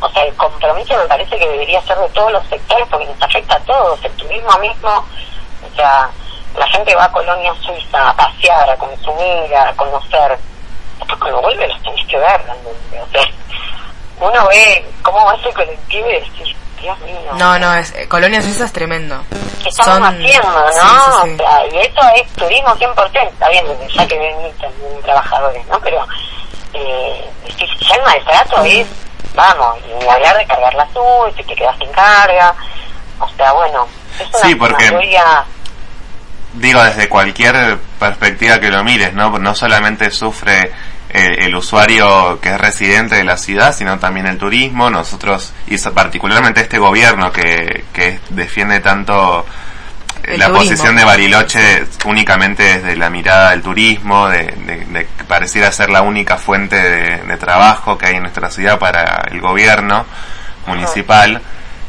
o 0.00 0.08
sea, 0.08 0.24
el 0.24 0.34
compromiso 0.36 0.96
me 0.96 1.04
parece 1.04 1.36
que 1.36 1.48
debería 1.48 1.82
ser 1.82 1.98
de 1.98 2.08
todos 2.08 2.32
los 2.32 2.46
sectores 2.46 2.88
porque 2.90 3.04
nos 3.04 3.22
afecta 3.22 3.56
a 3.56 3.60
todos, 3.60 4.02
el 4.02 4.12
turismo 4.12 4.58
mismo, 4.58 4.88
o 4.90 5.76
sea, 5.76 6.10
la 6.56 6.66
gente 6.68 6.94
va 6.94 7.04
a 7.04 7.12
Colonia 7.12 7.54
Suiza 7.60 8.08
a 8.08 8.16
pasear, 8.16 8.70
a 8.70 8.76
consumir, 8.76 9.54
a 9.54 9.72
conocer, 9.74 10.38
después 10.98 11.20
cuando 11.20 11.42
vuelve 11.42 11.68
los 11.68 11.82
tenés 11.82 12.06
que 12.06 12.16
ver 12.16 12.42
realmente, 12.42 13.02
o 13.02 13.08
sea, 13.12 13.28
uno 14.18 14.48
ve 14.48 14.86
cómo 15.02 15.26
va 15.26 15.34
ese 15.34 15.52
colectivo 15.52 16.08
y 16.08 16.14
decís, 16.14 16.56
Dios 16.82 16.98
mío, 17.00 17.14
No, 17.38 17.58
no, 17.58 17.74
es, 17.74 17.92
eh, 17.94 18.06
Colonia 18.08 18.42
Suiza 18.42 18.64
es 18.64 18.72
tremendo. 18.72 19.22
¿qué 19.62 19.68
estamos 19.68 19.94
Son- 19.94 20.04
haciendo, 20.04 20.48
no? 20.50 20.72
sí, 20.72 20.78
sí, 20.80 21.28
sí. 21.28 21.34
O 21.34 21.36
sea, 21.36 21.66
y 21.66 21.78
eso 21.78 22.00
es 22.16 22.28
turismo 22.32 22.74
100%, 22.76 23.28
está 23.28 23.48
bien, 23.48 23.64
ya 23.94 24.06
que 24.08 24.18
ven 24.18 24.34
también 24.60 25.02
trabajadores, 25.02 25.66
¿no? 25.68 25.80
Pero 25.80 26.04
eh, 26.74 27.30
si 27.56 27.86
ya 27.86 27.94
el 27.94 28.02
maltrato 28.02 28.64
es, 28.64 28.86
vamos, 29.34 29.76
y 30.04 30.08
hablar 30.08 30.36
de 30.36 30.46
cargar 30.46 30.74
la 30.74 30.86
SUS, 30.92 31.36
si 31.36 31.44
te 31.44 31.54
quedas 31.54 31.78
sin 31.78 31.90
carga, 31.92 32.54
o 33.20 33.28
sea, 33.36 33.52
bueno, 33.52 33.86
es 34.18 34.28
una, 34.28 34.38
Sí, 34.40 34.54
porque- 34.56 34.90
una 34.90 35.44
Digo, 36.54 36.82
desde 36.82 37.08
cualquier 37.08 37.78
perspectiva 37.98 38.60
que 38.60 38.70
lo 38.70 38.84
mires, 38.84 39.14
¿no? 39.14 39.30
No 39.38 39.54
solamente 39.54 40.10
sufre 40.10 40.70
el 41.12 41.54
usuario 41.54 42.40
que 42.40 42.50
es 42.50 42.60
residente 42.60 43.16
de 43.16 43.24
la 43.24 43.36
ciudad, 43.36 43.74
sino 43.76 43.98
también 43.98 44.26
el 44.26 44.38
turismo. 44.38 44.90
Nosotros, 44.90 45.52
y 45.66 45.76
particularmente 45.78 46.60
este 46.62 46.78
gobierno 46.78 47.30
que, 47.32 47.84
que 47.92 48.18
defiende 48.30 48.80
tanto 48.80 49.44
eh, 50.24 50.34
El 50.34 50.38
la 50.40 50.46
turismo. 50.46 50.56
posición 50.70 50.96
de 50.96 51.04
Bariloche 51.04 51.84
únicamente 52.06 52.62
desde 52.62 52.96
la 52.96 53.10
mirada 53.10 53.50
del 53.50 53.62
turismo, 53.62 54.28
de, 54.28 54.44
de- 54.66 54.84
de 54.86 55.06
pareciera 55.28 55.70
ser 55.72 55.90
la 55.90 56.02
única 56.02 56.36
fuente 56.38 56.76
de, 56.76 57.16
de 57.18 57.36
trabajo 57.36 57.98
que 57.98 58.06
hay 58.06 58.14
en 58.16 58.22
nuestra 58.22 58.50
ciudad 58.50 58.78
para 58.78 59.24
el 59.30 59.40
gobierno 59.40 60.06
municipal. 60.66 61.40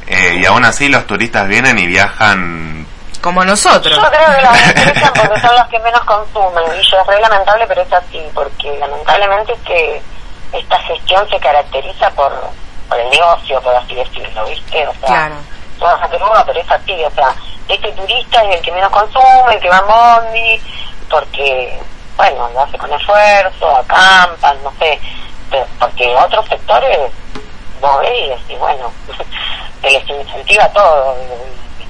Eh, 0.08 0.40
y 0.42 0.46
aún 0.46 0.66
así 0.66 0.90
los 0.90 1.08
turistas 1.08 1.48
vienen 1.48 1.80
y 1.80 1.88
viajan 1.88 2.86
Como 3.24 3.44
nosotros. 3.46 3.96
Yo 3.96 4.02
creo 4.10 4.36
que 4.36 4.42
la 4.44 4.52
benefician 4.52 5.14
porque 5.16 5.40
son 5.40 5.56
los 5.56 5.68
que 5.70 5.80
menos 5.80 6.02
consumen 6.02 6.64
y 6.78 6.84
yo 6.92 7.00
es 7.00 7.08
re 7.08 7.22
lamentable, 7.22 7.66
pero 7.68 7.82
es 7.82 7.94
así, 7.94 8.22
porque 8.36 8.78
lamentablemente 8.80 9.54
este, 9.54 10.02
esta 10.52 10.78
gestión 10.80 11.28
se 11.30 11.40
caracteriza 11.40 12.10
por, 12.12 12.34
por 12.90 13.00
el 13.00 13.10
negocio, 13.10 13.62
por 13.62 13.74
así 13.76 13.96
decirlo, 13.96 14.46
¿viste? 14.46 14.86
O 14.88 14.94
sea, 15.08 15.32
Claro. 15.80 15.98
esa 15.98 16.08
cruda, 16.10 16.44
pero 16.46 16.60
es 16.60 16.70
así, 16.72 17.04
o 17.04 17.12
sea, 17.12 17.34
este 17.70 17.92
turista 17.94 18.44
es 18.44 18.56
el 18.58 18.62
que 18.62 18.72
menos 18.74 18.92
consume, 18.92 19.54
el 19.56 19.60
que 19.62 19.70
va 19.70 19.78
en 19.80 19.88
bondi, 19.88 20.62
porque, 21.10 21.80
bueno, 22.18 22.50
lo 22.54 22.62
hace 22.62 22.78
con 22.78 22.92
esfuerzo, 22.92 23.78
acampan, 23.78 24.62
no 24.64 24.72
sé, 24.80 25.00
pero- 25.50 25.66
porque 25.80 26.14
otros 26.18 26.46
sectores 26.50 27.00
vos 27.80 28.00
ves 28.02 28.12
y 28.20 28.28
decís, 28.30 28.60
bueno, 28.60 28.92
se 29.82 29.90
les 29.92 30.10
incentiva 30.10 30.68
todo, 30.70 31.16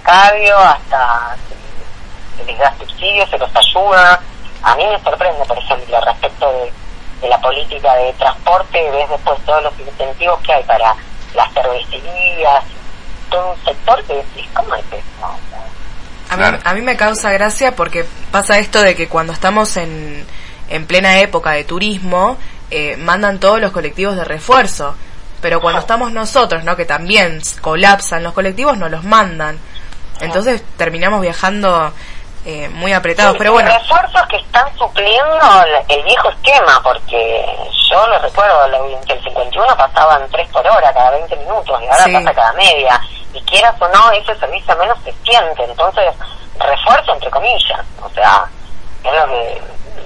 escabio 0.03 0.57
hasta 0.57 1.35
se 2.37 2.45
les 2.45 2.59
da 2.59 2.73
subsidios, 2.77 3.29
se 3.29 3.37
los 3.37 3.49
ayuda. 3.55 4.19
A 4.63 4.75
mí 4.75 4.83
me 4.85 4.99
sorprende, 5.01 5.45
por 5.45 5.57
ejemplo, 5.57 6.01
respecto 6.01 6.51
de, 6.51 6.73
de 7.21 7.29
la 7.29 7.39
política 7.39 7.95
de 7.95 8.13
transporte, 8.13 8.91
ves 8.91 9.09
después 9.09 9.39
todos 9.45 9.63
los 9.63 9.79
incentivos 9.79 10.39
que 10.41 10.53
hay 10.53 10.63
para 10.63 10.95
las 11.35 11.53
cervecerías, 11.53 12.63
todo 13.29 13.51
un 13.51 13.65
sector 13.65 14.03
que 14.05 14.15
decís, 14.15 14.45
¿cómo 14.53 14.75
es 14.75 14.85
eso? 14.87 15.01
O 15.21 15.39
sea, 15.49 16.45
A 16.45 16.51
mí, 16.51 16.57
a 16.63 16.73
mí 16.73 16.81
me 16.81 16.97
causa 16.97 17.31
gracia 17.31 17.75
porque 17.75 18.05
pasa 18.31 18.59
esto 18.59 18.81
de 18.81 18.95
que 18.95 19.07
cuando 19.07 19.33
estamos 19.33 19.77
en, 19.77 20.25
en 20.69 20.85
plena 20.85 21.19
época 21.19 21.51
de 21.51 21.63
turismo, 21.63 22.37
eh, 22.71 22.97
mandan 22.97 23.39
todos 23.39 23.59
los 23.59 23.71
colectivos 23.71 24.15
de 24.15 24.23
refuerzo. 24.23 24.95
Pero 25.41 25.59
cuando 25.59 25.81
estamos 25.81 26.13
nosotros, 26.13 26.63
¿no? 26.63 26.77
Que 26.77 26.85
también 26.85 27.41
colapsan 27.59 28.23
los 28.23 28.31
colectivos, 28.31 28.77
no 28.77 28.87
los 28.87 29.03
mandan. 29.03 29.59
Entonces 30.21 30.63
terminamos 30.77 31.21
viajando 31.21 31.91
eh, 32.45 32.67
muy 32.69 32.91
apretados. 32.91 33.33
Sí, 33.33 33.37
Pero 33.39 33.53
bueno, 33.53 33.71
refuerzos 33.71 34.21
que 34.27 34.35
están 34.37 34.77
supliendo 34.77 35.63
el, 35.87 36.03
viejo 36.03 36.29
esquema, 36.29 36.81
porque 36.83 37.45
yo 37.89 38.07
lo 38.07 38.19
recuerdo, 38.19 38.65
el 38.65 39.23
51 39.23 39.77
pasaban 39.77 40.27
3 40.29 40.49
por 40.49 40.67
hora 40.67 40.93
cada 40.93 41.11
20 41.11 41.35
minutos 41.37 41.81
y 41.81 41.85
ahora 41.85 42.03
Sí. 42.03 42.13
pasa 42.13 42.33
cada 42.33 42.53
media. 42.53 42.99
Y 43.33 43.41
quieras 43.41 43.75
o 43.79 43.87
no, 43.87 44.11
ese 44.11 44.35
servicio 44.35 44.75
menos 44.75 44.97
se 45.03 45.13
siente. 45.23 45.63
Entonces, 45.63 46.13
refuerzo 46.59 47.13
entre 47.13 47.31
comillas. 47.31 47.79
O 48.01 48.09
sea, 48.09 48.45
es 49.03 49.13
lo 49.13 49.25
que, 49.25 49.61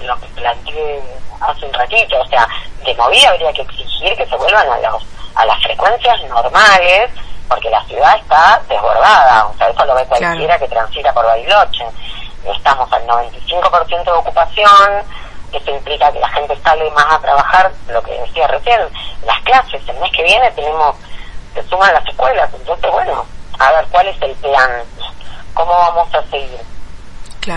lo 0.06 0.20
que 0.20 0.26
planteé 0.28 1.02
hace 1.40 1.66
un 1.66 1.72
ratito. 1.72 2.20
O 2.20 2.26
sea, 2.28 2.46
de 2.84 2.94
movida 2.94 3.30
habría 3.30 3.52
que 3.52 3.62
exigir 3.62 4.16
que 4.16 4.26
se 4.26 4.36
vuelvan 4.36 4.66
a, 4.70 4.78
los, 4.78 5.02
a 5.34 5.44
las 5.44 5.62
frecuencias 5.62 6.22
normales 6.28 7.10
porque 7.48 7.70
la 7.70 7.82
ciudad 7.84 8.16
está 8.16 8.60
desbordada, 8.68 9.46
o 9.46 9.54
sea, 9.56 9.68
eso 9.68 9.84
lo 9.84 9.94
ve 9.94 10.04
cualquiera 10.04 10.58
que 10.58 10.68
transita 10.68 11.12
por 11.12 11.26
Bariloche. 11.26 11.84
Estamos 12.44 12.90
al 12.92 13.06
95% 13.06 14.04
de 14.04 14.10
ocupación, 14.12 15.04
eso 15.52 15.70
implica 15.70 16.12
que 16.12 16.20
la 16.20 16.28
gente 16.28 16.56
sale 16.62 16.90
más 16.90 17.06
a 17.10 17.20
trabajar, 17.20 17.72
lo 17.88 18.02
que 18.02 18.12
decía 18.12 18.46
recién, 18.46 18.80
las 19.24 19.40
clases, 19.42 19.82
el 19.88 19.98
mes 19.98 20.10
que 20.12 20.22
viene 20.22 20.50
tenemos, 20.52 20.96
se 21.54 21.62
suman 21.68 21.92
las 21.92 22.06
escuelas, 22.06 22.50
entonces 22.54 22.90
bueno, 22.90 23.24
a 23.58 23.72
ver 23.72 23.86
cuál 23.90 24.06
es 24.08 24.22
el 24.22 24.34
plan, 24.36 24.82
cómo 25.54 25.72
vamos 25.72 26.14
a 26.14 26.22
seguir. 26.30 26.60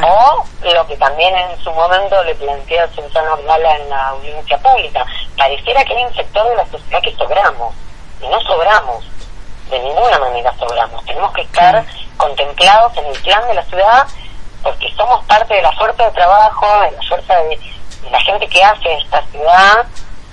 O 0.04 0.46
lo 0.74 0.88
que 0.88 0.96
también 0.96 1.36
en 1.36 1.58
su 1.62 1.70
momento 1.72 2.24
le 2.24 2.34
plantea 2.36 2.88
Susana 2.96 3.34
Orgala 3.34 3.76
en 3.76 3.90
la 3.90 4.08
audiencia 4.10 4.58
pública, 4.60 5.06
pareciera 5.38 5.84
que 5.84 5.98
hay 5.98 6.06
un 6.06 6.16
sector 6.16 6.48
de 6.48 6.56
la 6.56 6.66
sociedad 6.68 7.02
que 7.02 7.16
sobramos, 7.16 7.76
y 8.22 8.28
no 8.28 8.40
sobramos, 8.42 9.04
de 9.72 9.80
ninguna 9.80 10.20
manera 10.20 10.54
sobramos, 10.60 11.04
tenemos 11.06 11.32
que 11.34 11.42
estar 11.42 11.84
contemplados 12.18 12.96
en 12.98 13.06
el 13.06 13.22
plan 13.22 13.48
de 13.48 13.54
la 13.56 13.64
ciudad 13.64 14.08
porque 14.62 14.94
somos 14.96 15.24
parte 15.26 15.56
de 15.56 15.62
la 15.62 15.72
fuerza 15.72 16.04
de 16.04 16.12
trabajo, 16.12 16.82
de 16.82 16.92
la 16.92 17.02
fuerza 17.04 17.36
de, 17.36 17.60
la 18.12 18.20
gente 18.22 18.48
que 18.48 18.64
hace 18.64 18.94
esta 18.96 19.22
ciudad, 19.28 19.86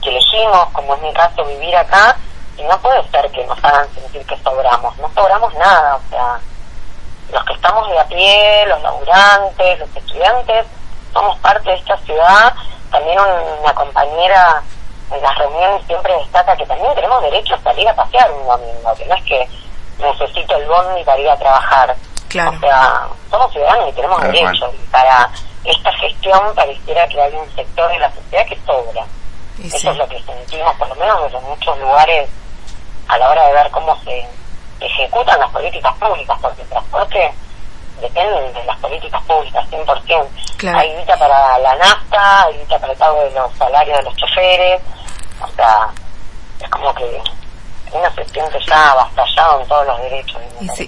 que 0.02 0.10
elegimos, 0.10 0.68
como 0.72 0.94
es 0.94 1.02
mi 1.02 1.12
caso, 1.12 1.44
vivir 1.44 1.76
acá, 1.76 2.16
y 2.56 2.62
no 2.62 2.76
puede 2.80 3.02
ser 3.10 3.30
que 3.30 3.44
nos 3.44 3.62
hagan 3.62 3.88
sentir 3.94 4.26
que 4.26 4.36
sobramos, 4.38 4.96
no 4.98 5.08
sobramos 5.14 5.54
nada, 5.54 5.96
o 5.96 6.10
sea, 6.10 6.40
los 7.32 7.44
que 7.44 7.52
estamos 7.52 7.88
de 7.88 7.98
a 7.98 8.04
pie, 8.06 8.66
los 8.66 8.82
laburantes, 8.82 9.78
los 9.78 9.96
estudiantes, 9.96 10.66
somos 11.12 11.38
parte 11.38 11.70
de 11.70 11.76
esta 11.76 11.96
ciudad, 11.98 12.54
también 12.90 13.18
una 13.60 13.74
compañera 13.74 14.62
en 15.10 15.22
las 15.22 15.38
reuniones 15.38 15.86
siempre 15.86 16.16
destaca 16.16 16.56
que 16.56 16.66
también 16.66 16.94
tenemos 16.94 17.22
derecho 17.22 17.54
a 17.54 17.62
salir 17.62 17.88
a 17.88 17.94
pasear 17.94 18.30
un 18.32 18.46
domingo, 18.46 18.94
que 18.96 19.06
no 19.06 19.14
es 19.14 19.24
que 19.24 19.48
necesito 19.98 20.56
el 20.56 20.66
bondi 20.66 21.04
para 21.04 21.20
ir 21.20 21.30
a 21.30 21.36
trabajar. 21.36 21.96
Claro. 22.28 22.56
O 22.56 22.60
sea, 22.60 23.08
somos 23.30 23.52
ciudadanos 23.52 23.88
y 23.88 23.92
tenemos 23.92 24.20
derecho. 24.22 24.70
Y 24.74 24.86
para 24.88 25.30
esta 25.64 25.92
gestión 25.92 26.54
pareciera 26.54 27.08
que 27.08 27.20
hay 27.20 27.34
un 27.34 27.54
sector 27.54 27.90
de 27.90 27.98
la 27.98 28.12
sociedad 28.12 28.46
que 28.46 28.58
sobra. 28.66 29.04
Eso 29.64 29.90
es 29.90 29.96
lo 29.96 30.08
que 30.08 30.22
sentimos, 30.22 30.74
por 30.76 30.88
lo 30.88 30.94
menos 30.96 31.24
desde 31.24 31.40
muchos 31.40 31.78
lugares, 31.78 32.28
a 33.08 33.18
la 33.18 33.30
hora 33.30 33.46
de 33.46 33.54
ver 33.54 33.70
cómo 33.70 33.96
se 34.04 34.26
ejecutan 34.80 35.40
las 35.40 35.50
políticas 35.50 35.92
públicas, 35.96 36.38
porque 36.40 36.62
el 36.62 36.68
transporte 36.68 37.34
depende 38.00 38.52
de 38.52 38.64
las 38.64 38.78
políticas 38.78 39.22
públicas, 39.24 39.66
100%. 39.70 40.28
Claro. 40.58 40.78
Hay 40.78 40.96
guita 40.96 41.16
para 41.16 41.58
la 41.58 41.74
nafta, 41.76 42.44
hay 42.44 42.58
guita 42.58 42.78
para 42.78 42.92
el 42.92 42.98
pago 42.98 43.24
de 43.24 43.30
los 43.32 43.52
salarios 43.54 43.96
de 43.98 44.02
los 44.04 44.16
choferes, 44.16 44.80
o 45.40 45.48
sea, 45.56 45.88
es 46.60 46.68
como 46.70 46.94
que 46.94 47.22
uno 47.92 48.10
se 48.14 48.24
siente 48.26 48.58
ya 48.66 48.90
avasallado 48.90 49.60
en 49.60 49.68
todos 49.68 49.86
los 49.86 50.00
derechos. 50.02 50.40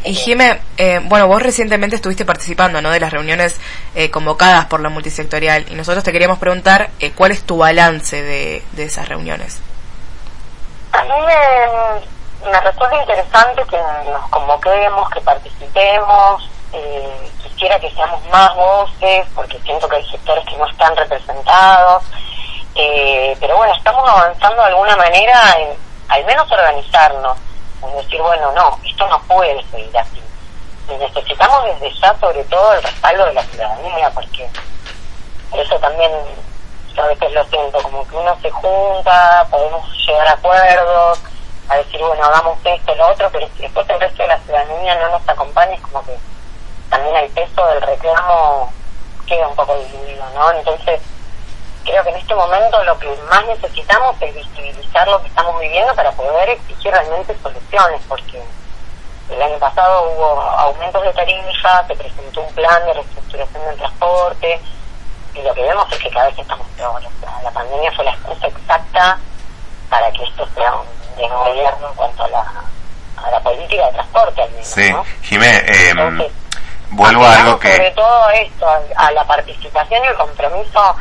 Y, 0.05 0.15
Jime, 0.15 0.61
eh, 0.77 1.01
bueno, 1.05 1.27
vos 1.27 1.43
recientemente 1.43 1.97
estuviste 1.97 2.25
participando 2.25 2.81
¿no? 2.81 2.91
de 2.91 3.01
las 3.01 3.13
reuniones 3.13 3.59
eh, 3.95 4.11
convocadas 4.11 4.67
por 4.67 4.81
la 4.81 4.89
multisectorial 4.89 5.67
y 5.71 5.75
nosotros 5.75 6.05
te 6.05 6.13
queríamos 6.13 6.39
preguntar 6.39 6.91
eh, 6.99 7.13
cuál 7.13 7.33
es 7.33 7.43
tu 7.45 7.59
balance 7.59 8.23
de, 8.23 8.63
de 8.73 8.85
esas 8.85 9.09
reuniones. 9.09 9.61
A 10.93 11.03
mí 11.05 11.11
me, 11.11 12.51
me 12.51 12.61
resulta 12.61 13.01
interesante 13.01 13.63
que 13.71 13.79
nos 14.11 14.29
convoquemos, 14.29 15.09
que 15.11 15.21
participemos. 15.21 16.51
quisiera 17.43 17.79
que 17.81 17.91
seamos 17.93 18.21
más 18.31 18.55
voces 18.57 19.27
porque 19.35 19.59
siento 19.61 19.89
que 19.89 19.97
hay 19.97 20.11
sectores 20.11 20.45
que 20.45 20.57
no 20.57 20.67
están 20.69 20.95
representados. 20.97 22.05
Pero 23.41 23.57
bueno, 23.57 23.75
estamos 23.75 24.09
avanzando 24.09 24.63
de 24.63 24.69
alguna 24.69 24.97
manera 24.97 25.57
en 25.59 25.91
al 26.11 26.25
menos 26.25 26.51
organizarnos, 26.51 27.39
en 27.83 27.97
decir, 27.97 28.21
bueno, 28.21 28.51
no, 28.53 28.79
esto 28.85 29.07
no 29.07 29.23
puede 29.23 29.63
seguir 29.71 29.97
así. 29.97 30.21
Y 30.89 30.95
necesitamos 30.95 31.65
desde 31.67 32.01
ya, 32.01 32.15
sobre 32.19 32.43
todo, 32.45 32.75
el 32.75 32.83
respaldo 32.83 33.27
de 33.27 33.35
la 33.35 33.43
ciudadanía, 33.45 34.11
porque 34.11 34.49
eso 35.53 35.77
también 35.79 36.11
yo 36.95 37.03
a 37.05 37.07
veces 37.07 37.33
lo 37.33 37.45
siento, 37.45 37.81
como 37.83 38.07
que 38.09 38.17
uno 38.17 38.37
se 38.43 38.51
junta, 38.51 39.47
podemos 39.51 39.87
llegar 40.05 40.27
a 40.27 40.33
acuerdos, 40.33 41.21
a 41.69 41.77
decir, 41.77 42.01
bueno, 42.01 42.25
hagamos 42.25 42.59
esto, 42.65 42.95
lo 42.97 43.09
otro, 43.09 43.31
pero 43.31 43.47
si 43.57 43.63
después 43.63 43.89
el 43.89 44.01
resto 44.01 44.23
de 44.23 44.29
la 44.29 44.39
ciudadanía 44.41 44.97
no 44.97 45.11
nos 45.11 45.29
acompaña, 45.29 45.75
es 45.75 45.81
como 45.81 46.05
que 46.05 46.17
también 46.89 47.15
el 47.15 47.31
peso 47.31 47.67
del 47.69 47.83
reclamo 47.83 48.73
queda 49.27 49.47
un 49.47 49.55
poco 49.55 49.77
diluido, 49.77 50.25
¿no? 50.35 50.51
Entonces, 50.51 51.01
creo 51.85 52.03
que 52.05 52.11
en 52.11 52.17
este 52.17 52.35
momento 52.35 52.83
lo 52.85 52.99
que 52.99 53.09
más 53.29 53.45
necesitamos 53.47 54.17
es 54.21 54.35
visibilizar 54.35 55.09
lo 55.09 55.21
que 55.23 55.29
estamos 55.29 55.61
viviendo 55.61 55.95
para 55.95 56.13
poder 56.13 56.51
exigir 56.51 56.93
realmente 56.93 57.37
soluciones, 57.43 58.01
porque 58.09 58.43
el 59.31 59.43
año 59.43 59.59
pasado 59.59 60.11
hubo 60.11 60.41
aumentos 60.41 61.03
de 61.03 61.13
tarifa, 61.13 61.87
se 61.87 61.95
presentó 61.95 62.41
un 62.43 62.55
plan 62.55 62.85
de 62.87 62.95
reestructuración 62.95 63.65
del 63.65 63.77
transporte, 63.77 64.61
y 65.35 65.43
lo 65.43 65.55
que 65.55 65.63
vemos 65.63 65.93
es 65.93 65.99
que 65.99 66.11
cada 66.11 66.27
vez 66.27 66.39
estamos 66.39 66.67
peor. 66.77 67.03
la 67.43 67.51
pandemia 67.51 67.93
fue 67.93 68.05
la 68.05 68.13
excusa 68.13 68.47
exacta 68.47 69.19
para 69.89 70.11
que 70.13 70.25
esto 70.25 70.47
sea 70.55 70.75
un 70.75 71.17
desgobierno 71.17 71.89
en 71.89 71.95
cuanto 71.95 72.25
a 72.25 72.29
la, 72.29 72.53
a 73.17 73.31
la 73.31 73.41
política 73.41 73.87
de 73.87 73.93
transporte, 73.93 74.43
al 74.43 74.51
menos. 74.51 74.67
Sí, 74.67 74.93
Jimé, 75.23 75.65
em, 75.67 76.23
vuelvo 76.91 77.25
a 77.25 77.37
algo 77.37 77.59
que... 77.59 77.77
Sobre 77.77 77.91
todo 77.93 78.31
esto, 78.31 78.67
a 78.97 79.11
la 79.13 79.25
participación 79.25 80.05
y 80.05 80.07
el 80.09 80.17
compromiso 80.17 80.97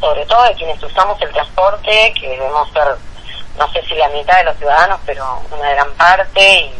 sobre 0.00 0.24
todo 0.26 0.42
de 0.44 0.54
quienes 0.54 0.82
usamos 0.82 1.20
el 1.20 1.30
transporte, 1.30 2.12
que 2.18 2.28
debemos 2.28 2.68
ser, 2.72 2.96
no 3.58 3.70
sé 3.72 3.82
si 3.86 3.94
la 3.94 4.08
mitad 4.08 4.38
de 4.38 4.44
los 4.44 4.56
ciudadanos, 4.56 4.98
pero 5.04 5.42
una 5.50 5.70
gran 5.70 5.90
parte, 5.92 6.70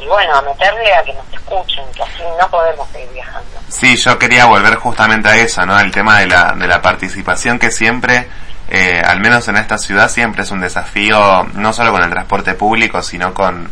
y, 0.00 0.06
bueno, 0.06 0.34
a 0.34 0.42
meterle 0.42 0.92
a 0.94 1.02
que 1.04 1.14
nos 1.14 1.32
escuchen, 1.32 1.84
que 1.94 2.02
así 2.02 2.22
no 2.38 2.48
podemos 2.48 2.88
seguir 2.88 3.08
viajando. 3.12 3.48
Sí, 3.68 3.96
yo 3.96 4.18
quería 4.18 4.46
volver 4.46 4.74
justamente 4.74 5.28
a 5.28 5.36
eso, 5.36 5.64
¿no? 5.64 5.78
El 5.78 5.92
tema 5.92 6.18
de 6.18 6.26
la, 6.26 6.52
de 6.52 6.66
la 6.66 6.82
participación 6.82 7.58
que 7.58 7.70
siempre... 7.70 8.28
Eh, 8.68 9.02
al 9.04 9.20
menos 9.20 9.46
en 9.48 9.58
esta 9.58 9.76
ciudad 9.76 10.08
siempre 10.08 10.44
es 10.44 10.50
un 10.50 10.62
desafío, 10.62 11.44
no 11.52 11.74
solo 11.74 11.92
con 11.92 12.02
el 12.04 12.08
transporte 12.08 12.54
público, 12.54 13.02
sino 13.02 13.34
con, 13.34 13.70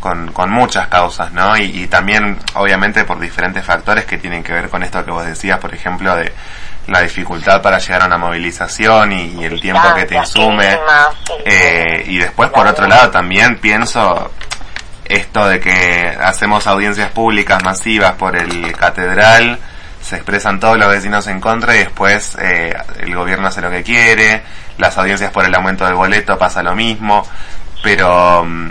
con, 0.00 0.50
muchas 0.50 0.88
causas, 0.88 1.32
¿no? 1.32 1.56
Y, 1.56 1.82
y, 1.82 1.86
también, 1.86 2.38
obviamente, 2.54 3.04
por 3.04 3.18
diferentes 3.20 3.62
factores 3.64 4.06
que 4.06 4.16
tienen 4.16 4.42
que 4.42 4.52
ver 4.52 4.70
con 4.70 4.82
esto 4.82 5.04
que 5.04 5.10
vos 5.10 5.26
decías, 5.26 5.58
por 5.58 5.74
ejemplo, 5.74 6.16
de 6.16 6.32
la 6.88 7.02
dificultad 7.02 7.60
para 7.60 7.78
llegar 7.78 8.02
a 8.02 8.06
una 8.06 8.18
movilización 8.18 9.12
y, 9.12 9.44
el 9.44 9.60
tiempo 9.60 9.94
que 9.94 10.06
te 10.06 10.16
insume. 10.16 10.78
Eh, 11.44 12.04
y 12.06 12.18
después, 12.18 12.50
por 12.50 12.66
otro 12.66 12.86
lado, 12.86 13.10
también 13.10 13.58
pienso 13.58 14.30
esto 15.04 15.46
de 15.46 15.60
que 15.60 16.16
hacemos 16.20 16.66
audiencias 16.66 17.10
públicas 17.10 17.62
masivas 17.62 18.12
por 18.12 18.36
el 18.36 18.72
catedral, 18.72 19.58
se 20.02 20.16
expresan 20.16 20.60
todos 20.60 20.78
los 20.78 20.88
vecinos 20.88 21.26
en 21.26 21.40
contra 21.40 21.74
y 21.74 21.78
después 21.80 22.36
eh, 22.40 22.74
el 23.00 23.14
gobierno 23.14 23.48
hace 23.48 23.60
lo 23.60 23.70
que 23.70 23.82
quiere, 23.82 24.42
las 24.78 24.96
audiencias 24.96 25.30
por 25.30 25.44
el 25.44 25.54
aumento 25.54 25.84
del 25.84 25.94
boleto 25.94 26.38
pasa 26.38 26.62
lo 26.62 26.74
mismo, 26.74 27.26
pero 27.82 28.44
mm, 28.44 28.70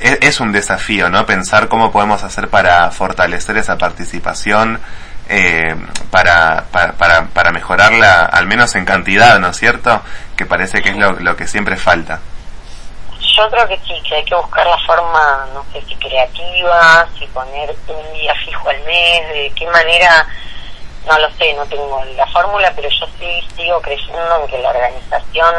es, 0.00 0.18
es 0.20 0.40
un 0.40 0.50
desafío, 0.52 1.10
¿no? 1.10 1.26
Pensar 1.26 1.68
cómo 1.68 1.92
podemos 1.92 2.22
hacer 2.24 2.48
para 2.48 2.90
fortalecer 2.90 3.56
esa 3.56 3.76
participación 3.76 4.80
eh, 5.32 5.76
para, 6.10 6.64
para, 6.72 7.26
para, 7.26 7.52
mejorarla, 7.52 8.24
al 8.24 8.46
menos 8.46 8.74
en 8.74 8.84
cantidad, 8.84 9.38
¿no 9.38 9.50
es 9.50 9.56
cierto? 9.56 10.02
Que 10.36 10.44
parece 10.44 10.82
que 10.82 10.88
es 10.88 10.96
lo, 10.96 11.12
lo 11.12 11.36
que 11.36 11.46
siempre 11.46 11.76
falta. 11.76 12.18
Yo 13.36 13.48
creo 13.48 13.68
que 13.68 13.78
sí, 13.86 13.94
que 14.08 14.16
hay 14.16 14.24
que 14.24 14.34
buscar 14.34 14.66
la 14.66 14.78
forma, 14.78 15.46
no 15.54 15.64
sé 15.72 15.80
si 15.86 15.94
creativa, 15.94 17.06
si 17.16 17.26
poner 17.28 17.72
un 17.86 18.12
día 18.12 18.34
fijo 18.44 18.68
al 18.68 18.80
mes, 18.80 19.28
de 19.28 19.52
qué 19.54 19.66
manera, 19.68 20.26
no 21.06 21.16
lo 21.16 21.30
sé, 21.34 21.54
no 21.54 21.64
tengo 21.66 22.04
la 22.16 22.26
fórmula, 22.26 22.72
pero 22.74 22.88
yo 22.88 23.06
sí 23.20 23.48
sigo 23.56 23.80
creyendo 23.80 24.42
en 24.42 24.48
que 24.48 24.58
la 24.58 24.70
organización 24.70 25.54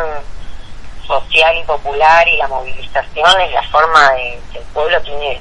social 1.07 1.57
y 1.57 1.63
popular 1.63 2.27
y 2.27 2.35
la 2.35 2.49
movilización 2.49 3.39
es 3.39 3.53
la 3.53 3.63
forma 3.69 4.11
de 4.11 4.37
que 4.51 4.59
el 4.59 4.65
pueblo 4.65 5.01
tiene 5.01 5.39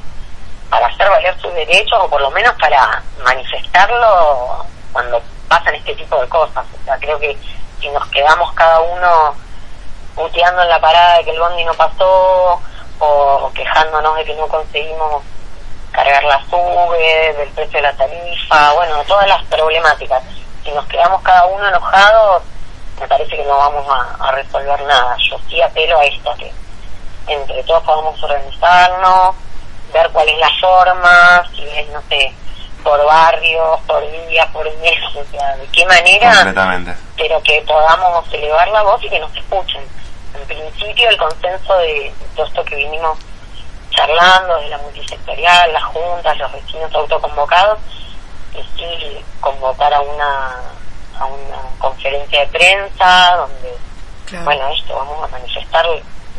para 0.71 0.87
hacer 0.87 1.11
valer 1.11 1.37
sus 1.41 1.53
derechos 1.53 1.99
o 2.01 2.09
por 2.09 2.21
lo 2.21 2.31
menos 2.31 2.55
para 2.55 3.03
manifestarlo 3.25 4.65
cuando 4.93 5.21
pasan 5.49 5.75
este 5.75 5.95
tipo 5.95 6.19
de 6.21 6.29
cosas. 6.29 6.65
O 6.81 6.85
sea, 6.85 6.97
creo 6.99 7.19
que 7.19 7.37
si 7.81 7.89
nos 7.91 8.07
quedamos 8.09 8.53
cada 8.53 8.81
uno 8.81 9.35
puteando 10.15 10.63
en 10.63 10.69
la 10.69 10.81
parada 10.81 11.19
de 11.19 11.25
que 11.25 11.31
el 11.33 11.41
bondi 11.41 11.65
no 11.65 11.75
pasó 11.75 12.61
o 13.01 13.51
quejándonos 13.55 14.17
de 14.17 14.25
que 14.25 14.35
no 14.35 14.47
conseguimos 14.47 15.23
cargar 15.91 16.23
la 16.23 16.41
sube, 16.49 17.35
del 17.37 17.49
precio 17.49 17.79
de 17.79 17.83
la 17.83 17.93
tarifa, 17.95 18.73
bueno, 18.75 19.03
todas 19.09 19.27
las 19.27 19.43
problemáticas. 19.47 20.23
Si 20.63 20.71
nos 20.71 20.87
quedamos 20.87 21.21
cada 21.23 21.47
uno 21.47 21.67
enojados, 21.67 22.43
me 23.01 23.09
parece 23.09 23.37
que 23.37 23.45
no 23.45 23.57
vamos 23.57 23.87
a, 23.89 24.29
a 24.29 24.33
resolver 24.33 24.81
nada. 24.83 25.17
Yo 25.29 25.37
sí 25.49 25.61
apelo 25.61 25.99
a 25.99 26.05
esto, 26.05 26.33
que 26.39 26.53
entre 27.27 27.63
todos 27.65 27.83
podamos 27.83 28.23
organizarnos, 28.23 29.35
ver 29.93 30.11
cuál 30.11 30.29
es 30.29 30.39
la 30.39 30.51
forma, 30.61 31.45
si 31.55 31.63
es, 31.69 31.89
no 31.89 32.03
sé, 32.09 32.33
por 32.83 33.05
barrios, 33.05 33.81
por 33.87 34.03
día, 34.29 34.47
por 34.53 34.65
mes, 34.79 34.99
o 35.15 35.25
sea, 35.31 35.57
de 35.57 35.67
qué 35.69 35.85
manera, 35.87 36.93
pero 37.17 37.43
que 37.43 37.63
podamos 37.67 38.33
elevar 38.33 38.69
la 38.69 38.83
voz 38.83 39.03
y 39.05 39.11
que 39.11 39.19
nos 39.19 39.35
escuchen. 39.37 39.83
En 40.35 40.47
principio, 40.47 41.09
el 41.09 41.17
consenso 41.19 41.77
de 41.79 42.13
todo 42.35 42.47
esto 42.47 42.65
que 42.65 42.77
vinimos 42.77 43.19
charlando 43.91 44.57
de 44.59 44.69
la 44.69 44.79
multisectorial, 44.79 45.73
las 45.73 45.85
juntas, 45.85 46.39
los 46.39 46.53
vecinos 46.53 46.95
autoconvocados, 46.95 47.79
y 48.55 48.63
sí 48.79 49.25
convocar 49.41 49.93
a 49.93 50.01
una, 50.01 50.61
a 51.19 51.25
una 51.25 51.59
conferencia 51.79 52.41
de 52.41 52.47
prensa 52.47 53.37
donde, 53.37 54.45
bueno, 54.45 54.69
esto, 54.69 54.95
vamos 54.95 55.25
a 55.25 55.29
manifestar 55.29 55.87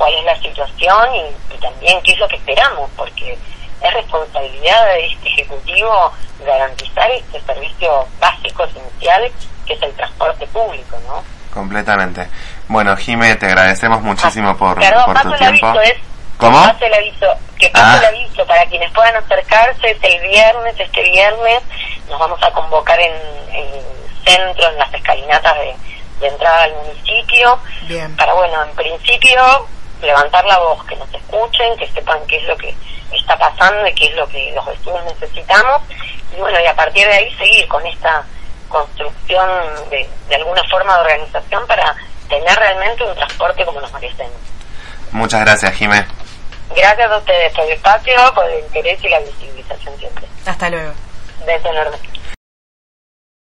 cuál 0.02 0.16
es 0.16 0.24
la 0.26 0.36
situación 0.42 1.16
y, 1.16 1.54
y 1.54 1.58
también 1.60 2.02
qué 2.02 2.14
es 2.14 2.18
lo 2.18 2.28
que 2.28 2.36
esperamos, 2.38 2.90
porque 2.98 3.38
es 3.84 3.94
responsabilidad 3.94 4.84
de 4.88 5.06
este 5.06 5.30
Ejecutivo 5.30 6.12
garantizar 6.44 7.12
este 7.12 7.40
servicio 7.42 8.08
básico, 8.20 8.64
esencial, 8.64 9.32
que 9.68 9.74
es 9.74 9.82
el 9.84 9.94
transporte 9.94 10.48
público, 10.48 10.98
¿no? 11.08 11.24
Completamente. 11.54 12.28
Bueno, 12.68 12.98
Jime, 12.98 13.36
te 13.36 13.46
agradecemos 13.46 14.02
muchísimo 14.02 14.58
por, 14.58 14.80
Perdón, 14.80 15.06
por 15.06 15.14
paso 15.14 15.28
tu 15.30 15.34
el 15.36 15.40
tiempo. 15.40 15.68
aviso, 15.68 15.82
es, 15.84 15.94
¿Cómo? 16.38 16.58
Paso 16.66 16.86
el 16.86 16.94
aviso, 16.96 17.28
que 17.60 17.70
paso 17.70 17.86
Ah. 17.86 17.98
el 18.00 18.06
aviso 18.06 18.46
para 18.48 18.66
quienes 18.66 18.92
puedan 18.94 19.16
acercarse, 19.18 19.92
es 19.92 19.98
el 20.04 20.22
viernes, 20.28 20.80
este 20.80 21.04
viernes, 21.04 21.62
nos 22.10 22.18
vamos 22.20 22.42
a 22.42 22.50
convocar 22.54 23.00
en, 23.00 23.14
en 23.54 23.68
el 23.76 24.26
centro, 24.26 24.68
en 24.68 24.78
las 24.80 24.92
escalinatas 24.96 25.54
de, 25.60 25.76
de 26.22 26.28
entrada 26.28 26.64
al 26.64 26.74
municipio, 26.74 27.60
Bien. 27.84 28.16
para, 28.16 28.34
bueno, 28.34 28.64
en 28.64 28.72
principio, 28.76 29.68
levantar 30.02 30.46
la 30.46 30.58
voz, 30.60 30.84
que 30.86 30.96
nos 30.96 31.14
escuchen, 31.14 31.78
que 31.78 31.88
sepan 31.88 32.20
qué 32.28 32.38
es 32.38 32.44
lo 32.44 32.58
que 32.58 32.74
está 33.12 33.38
pasando 33.38 33.88
y 33.88 33.94
qué 33.94 34.06
es 34.06 34.16
lo 34.16 34.28
que 34.28 34.52
los 34.54 34.66
vecinos 34.66 35.04
necesitamos, 35.06 35.82
y 36.36 36.40
bueno, 36.40 36.60
y 36.60 36.66
a 36.66 36.76
partir 36.76 37.06
de 37.08 37.14
ahí 37.14 37.36
seguir 37.36 37.68
con 37.68 37.86
esta 37.86 38.24
construcción 38.70 39.50
de, 39.90 40.10
de 40.30 40.36
alguna 40.36 40.64
forma 40.70 40.96
de 40.96 41.02
organización 41.02 41.68
para 41.68 41.96
tener 42.30 42.58
realmente 42.58 43.04
un 43.04 43.16
transporte 43.16 43.66
como 43.66 43.82
nos 43.82 43.92
merecemos. 43.94 44.34
Muchas 45.12 45.42
gracias, 45.42 45.74
Jime. 45.74 46.06
Gracias 46.74 47.12
a 47.12 47.18
ustedes 47.18 47.54
por 47.54 47.66
el 47.66 47.72
espacio, 47.72 48.16
por 48.34 48.50
el 48.50 48.60
interés 48.60 49.04
y 49.04 49.10
la 49.10 49.20
visibilización 49.20 49.98
siempre. 49.98 50.26
Hasta 50.46 50.70
luego. 50.70 50.94
Beso 51.46 51.70
enorme. 51.70 51.98